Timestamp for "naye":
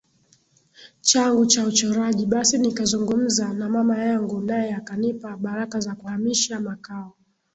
4.41-4.73